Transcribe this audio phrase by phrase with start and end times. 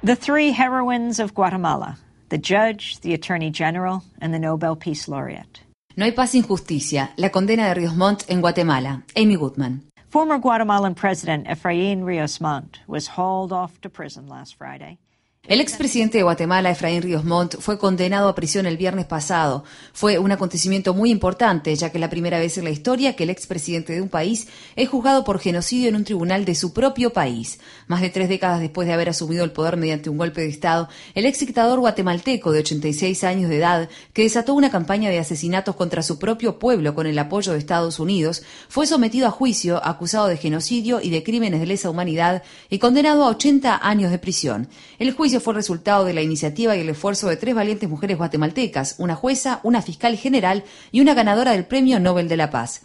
[0.00, 5.60] The three heroines of Guatemala, the judge, the attorney general, and the Nobel Peace Laureate.
[5.96, 7.10] No hay paz sin justicia.
[7.16, 9.02] La condena de Ríos Montt en Guatemala.
[9.16, 9.82] Amy Goodman.
[10.08, 14.98] Former Guatemalan President Efraín Ríos Montt was hauled off to prison last Friday.
[15.46, 19.64] El expresidente de Guatemala, Efraín Ríos Montt, fue condenado a prisión el viernes pasado.
[19.94, 23.22] Fue un acontecimiento muy importante, ya que es la primera vez en la historia que
[23.22, 27.14] el expresidente de un país es juzgado por genocidio en un tribunal de su propio
[27.14, 27.60] país.
[27.86, 30.90] Más de tres décadas después de haber asumido el poder mediante un golpe de Estado,
[31.14, 35.76] el ex dictador guatemalteco de 86 años de edad, que desató una campaña de asesinatos
[35.76, 40.26] contra su propio pueblo con el apoyo de Estados Unidos, fue sometido a juicio acusado
[40.26, 44.68] de genocidio y de crímenes de lesa humanidad y condenado a 80 años de prisión.
[44.98, 45.08] El
[45.38, 49.60] fue resultado de la iniciativa y el esfuerzo de tres valientes mujeres guatemaltecas, una jueza,
[49.62, 52.82] una fiscal general y una ganadora del Premio Nobel de la Paz.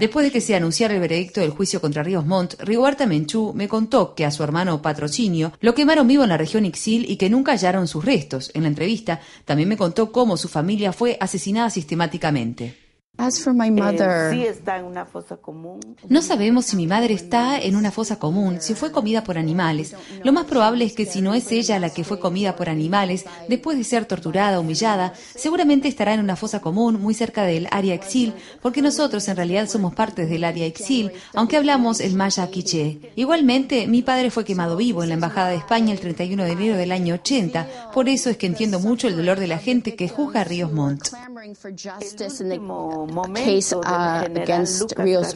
[0.00, 3.68] Después de que se anunciara el veredicto del juicio contra Ríos Montt, Rigoberta Menchú me
[3.68, 7.28] contó que a su hermano Patrocinio lo quemaron vivo en la región Ixil y que
[7.28, 8.50] nunca hallaron sus restos.
[8.54, 12.87] En la entrevista también me contó cómo su familia fue asesinada sistemáticamente.
[14.44, 15.80] Eh, está en una fosa común.
[16.08, 19.96] No sabemos si mi madre está en una fosa común, si fue comida por animales.
[20.22, 23.24] Lo más probable es que si no es ella la que fue comida por animales,
[23.48, 27.94] después de ser torturada, humillada, seguramente estará en una fosa común muy cerca del área
[27.94, 33.12] exil, porque nosotros en realidad somos parte del área exil, aunque hablamos el maya quiché.
[33.16, 36.76] Igualmente, mi padre fue quemado vivo en la Embajada de España el 31 de enero
[36.76, 40.08] del año 80, por eso es que entiendo mucho el dolor de la gente que
[40.08, 41.08] juzga a Ríos Montt
[43.34, 45.34] case uh, against Rios.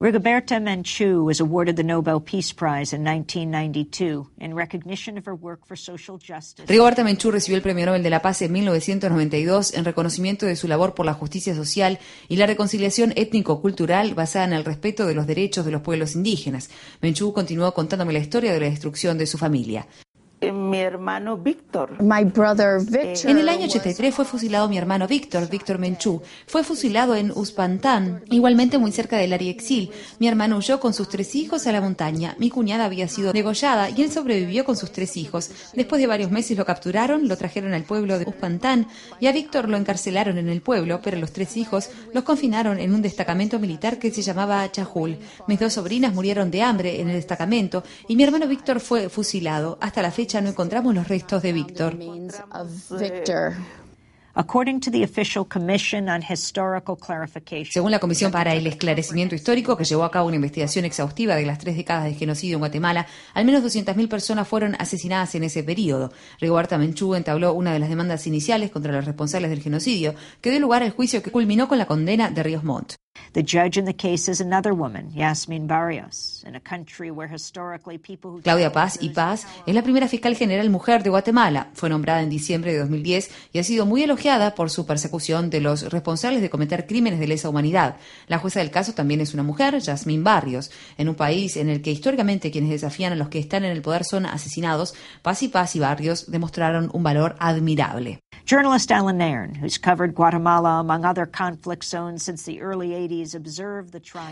[0.00, 5.66] Rigoberta Menchú was awarded the Nobel Peace Prize in 1992 in recognition of her work
[5.66, 6.66] for social justice.
[6.66, 10.68] Rigoberta Menchú recibió el Premio Nobel de la Paz en 1992 en reconocimiento de su
[10.68, 11.98] labor por la justicia social
[12.28, 16.70] y la reconciliación étnico-cultural basada en el respeto de los derechos de los pueblos indígenas.
[17.00, 19.86] Menchú continuó contándome la historia de la destrucción de su familia.
[20.68, 21.96] Eh, mi hermano Víctor.
[23.24, 26.22] En el año 83 fue fusilado mi hermano Víctor, Víctor Menchú.
[26.46, 29.90] Fue fusilado en Uspantán, igualmente muy cerca del área exil.
[30.18, 32.36] Mi hermano huyó con sus tres hijos a la montaña.
[32.38, 35.50] Mi cuñada había sido degollada y él sobrevivió con sus tres hijos.
[35.74, 38.88] Después de varios meses lo capturaron, lo trajeron al pueblo de Uspantán
[39.20, 42.94] y a Víctor lo encarcelaron en el pueblo, pero los tres hijos los confinaron en
[42.94, 45.18] un destacamento militar que se llamaba Chajul.
[45.46, 49.78] Mis dos sobrinas murieron de hambre en el destacamento y mi hermano Víctor fue fusilado.
[49.80, 51.96] Hasta la fecha no encontramos los restos de Víctor.
[57.70, 61.46] Según la Comisión para el Esclarecimiento Histórico, que llevó a cabo una investigación exhaustiva de
[61.46, 65.62] las tres décadas de genocidio en Guatemala, al menos 200.000 personas fueron asesinadas en ese
[65.62, 66.12] periodo.
[66.40, 70.58] Rigoberta Menchú entabló una de las demandas iniciales contra los responsables del genocidio, que dio
[70.58, 72.94] lugar al juicio que culminó con la condena de Ríos Montt.
[78.42, 81.68] Claudia Paz y Paz es la primera fiscal general mujer de Guatemala.
[81.74, 85.60] Fue nombrada en diciembre de 2010 y ha sido muy elogiada por su persecución de
[85.60, 87.96] los responsables de cometer crímenes de lesa humanidad.
[88.26, 90.70] La jueza del caso también es una mujer, Yasmín Barrios.
[90.96, 93.82] En un país en el que históricamente quienes desafían a los que están en el
[93.82, 98.20] poder son asesinados, Paz y Paz y Barrios demostraron un valor admirable.
[98.50, 103.34] Journalist Alan Nairn, who's covered Guatemala among other conflict zones since the early 80s,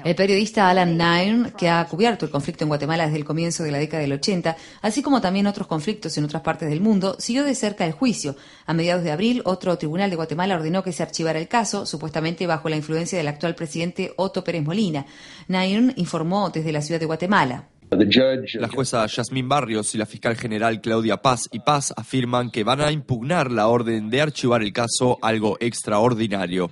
[0.04, 3.72] el periodista Alan Nairn, que ha cubierto el conflicto en Guatemala desde el comienzo de
[3.72, 7.44] la década del 80, así como también otros conflictos en otras partes del mundo, siguió
[7.44, 8.36] de cerca el juicio.
[8.64, 12.46] A mediados de abril, otro tribunal de Guatemala ordenó que se archivara el caso, supuestamente
[12.46, 15.04] bajo la influencia del actual presidente Otto Pérez Molina.
[15.48, 17.64] Nairn informó desde la ciudad de Guatemala.
[17.90, 22.80] La jueza Yasmín Barrios y la fiscal general Claudia Paz y Paz afirman que van
[22.80, 26.70] a impugnar la orden de archivar el caso, algo extraordinario.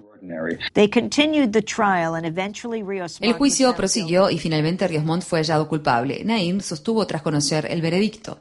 [3.20, 6.22] El juicio prosiguió y finalmente Ríos Montt fue hallado culpable.
[6.25, 8.41] Naim sostuvo tras conocer el veredicto.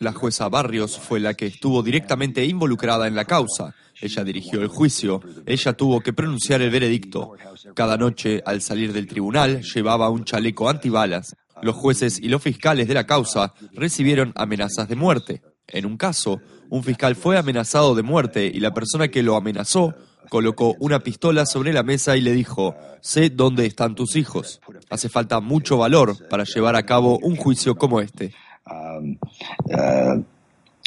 [0.00, 3.74] La jueza Barrios fue la que estuvo directamente involucrada en la causa.
[4.00, 7.32] Ella dirigió el juicio, ella tuvo que pronunciar el veredicto.
[7.74, 11.34] Cada noche, al salir del tribunal, llevaba un chaleco antibalas.
[11.62, 15.42] Los jueces y los fiscales de la causa recibieron amenazas de muerte.
[15.68, 19.94] En un caso, un fiscal fue amenazado de muerte y la persona que lo amenazó
[20.28, 24.60] colocó una pistola sobre la mesa y le dijo, sé dónde están tus hijos.
[24.90, 28.34] Hace falta mucho valor para llevar a cabo un juicio como este.
[28.96, 29.18] Um,
[29.72, 30.18] uh,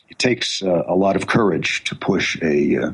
[0.10, 2.92] it takes uh, a lot of courage to push a, uh,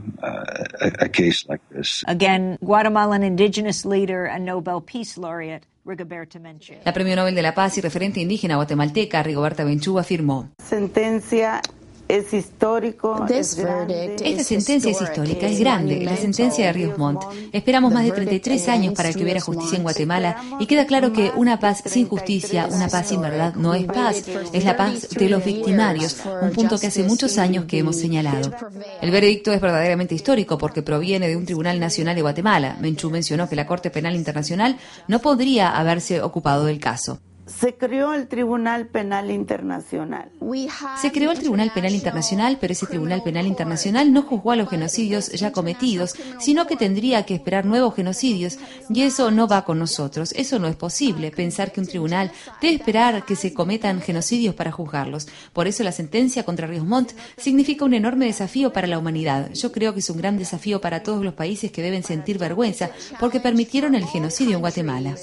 [0.82, 2.04] a, a case like this.
[2.08, 6.76] Again, Guatemalan indigenous leader and Nobel Peace Laureate Rigoberta Menchú.
[6.84, 11.62] La Premio Nobel de la Paz y referente indígena guatemalteca Rigoberta Menchú afirmó: Sentencia
[12.08, 13.26] es histórico.
[13.30, 17.24] Es Esta sentencia es histórica, es grande, la sentencia de Ríos Montt.
[17.52, 21.32] Esperamos más de 33 años para que hubiera justicia en Guatemala y queda claro que
[21.36, 24.24] una paz sin justicia, una paz sin verdad, no es paz,
[24.54, 28.52] es la paz de los victimarios, un punto que hace muchos años que hemos señalado.
[29.02, 32.78] El veredicto es verdaderamente histórico porque proviene de un Tribunal Nacional de Guatemala.
[32.80, 37.20] Menchú mencionó que la Corte Penal Internacional no podría haberse ocupado del caso.
[37.46, 40.32] Se creó el Tribunal Penal Internacional.
[41.00, 44.70] Se creó el Tribunal Penal Internacional, pero ese Tribunal Penal Internacional no juzgó a los
[44.70, 48.58] genocidios ya cometidos, sino que tendría que esperar nuevos genocidios,
[48.90, 50.34] y eso no va con nosotros.
[50.36, 52.32] Eso no es posible, pensar que un tribunal
[52.62, 55.28] debe esperar que se cometan genocidios para juzgarlos.
[55.54, 59.52] Por eso la sentencia contra Ríos Montt significa un enorme desafío para la humanidad.
[59.54, 62.90] Yo creo que es un gran desafío para todos los países que deben sentir vergüenza
[63.20, 65.16] porque permitieron el genocidio en Guatemala.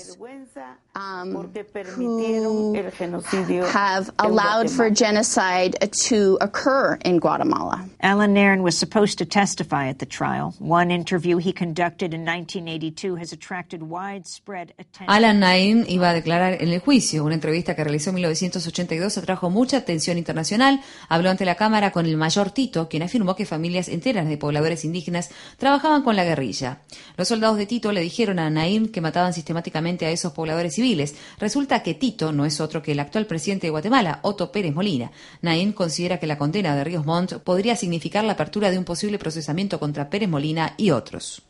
[1.03, 5.77] Um, porque permitieron el genocidio have allowed for genocide
[6.09, 7.89] to occur in Guatemala.
[8.01, 10.55] Alan Nairn was supposed to testify at the trial.
[10.61, 15.09] One interview he conducted in 1982 has attracted widespread attention.
[15.09, 17.25] Alan Nairn iba a declarar en el juicio.
[17.25, 20.81] Una entrevista que realizó en 1982 atrajo mucha atención internacional.
[21.09, 24.85] Habló ante la cámara con el mayor Tito, quien afirmó que familias enteras de pobladores
[24.85, 26.83] indígenas trabajaban con la guerrilla.
[27.17, 30.79] Los soldados de Tito le dijeron a Nairn que mataban sistemáticamente a esos pobladores
[31.39, 35.11] Resulta que Tito no es otro que el actual presidente de Guatemala, Otto Pérez Molina.
[35.41, 39.19] Naín considera que la condena de Ríos Montt podría significar la apertura de un posible
[39.19, 41.43] procesamiento contra Pérez Molina y otros.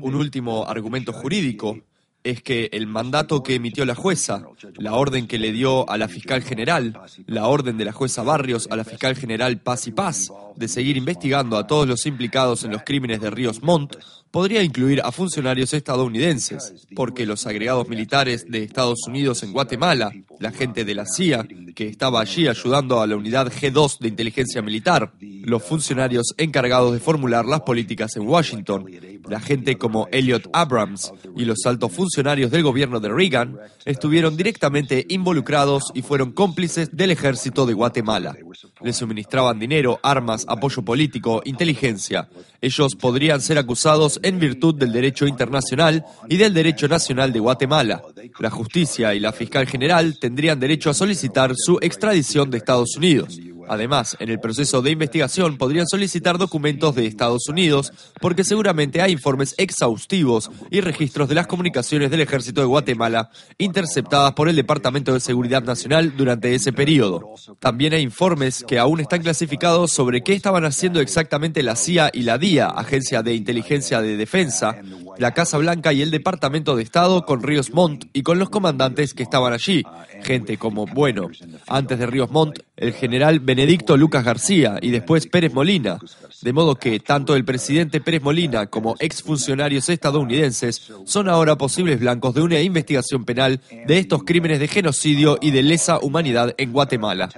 [0.00, 1.78] Un último argumento jurídico
[2.24, 4.44] es que el mandato que emitió la jueza,
[4.76, 8.68] la orden que le dio a la fiscal general, la orden de la jueza Barrios
[8.70, 12.72] a la fiscal general Paz y Paz, de seguir investigando a todos los implicados en
[12.72, 13.96] los crímenes de Ríos Montt,
[14.30, 20.50] podría incluir a funcionarios estadounidenses, porque los agregados militares de Estados Unidos en Guatemala, la
[20.50, 25.12] gente de la CIA, que estaba allí ayudando a la unidad G2 de inteligencia militar,
[25.20, 28.86] los funcionarios encargados de formular las políticas en Washington,
[29.28, 35.06] la gente como Elliot Abrams y los altos funcionarios del gobierno de Reagan estuvieron directamente
[35.08, 38.36] involucrados y fueron cómplices del ejército de Guatemala.
[38.82, 42.28] Les suministraban dinero, armas, apoyo político, inteligencia.
[42.60, 48.02] Ellos podrían ser acusados en virtud del derecho internacional y del derecho nacional de Guatemala.
[48.40, 53.38] La justicia y la fiscal general tendrían derecho a solicitar su extradición de Estados Unidos.
[53.68, 59.12] Además, en el proceso de investigación podrían solicitar documentos de Estados Unidos porque seguramente hay
[59.12, 65.12] informes exhaustivos y registros de las comunicaciones del ejército de Guatemala interceptadas por el Departamento
[65.12, 67.34] de Seguridad Nacional durante ese periodo.
[67.58, 72.22] También hay informes que aún están clasificados sobre qué estaban haciendo exactamente la CIA y
[72.22, 74.76] la DIA, Agencia de Inteligencia de Defensa,
[75.18, 79.14] la Casa Blanca y el Departamento de Estado con Ríos Montt y con los comandantes
[79.14, 79.82] que estaban allí.
[80.22, 81.28] Gente como, bueno,
[81.66, 85.98] antes de Ríos Montt, el general Benedicto Lucas García y después Pérez Molina.
[86.42, 92.34] De modo que tanto el presidente Pérez Molina como exfuncionarios estadounidenses son ahora posibles blancos
[92.34, 97.28] de una investigación penal de estos crímenes de genocidio y de lesa humanidad en Guatemala.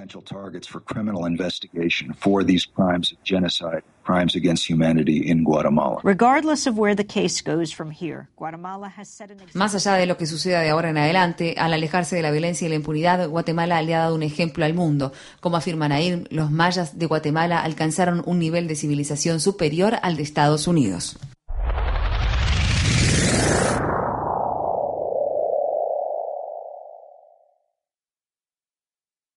[9.53, 12.65] Más allá de lo que suceda de ahora en adelante, al alejarse de la violencia
[12.65, 15.13] y la impunidad, Guatemala le ha dado un ejemplo al mundo.
[15.39, 20.23] Como afirma Nair, los mayas de Guatemala alcanzaron un nivel de civilización superior al de
[20.23, 21.17] Estados Unidos.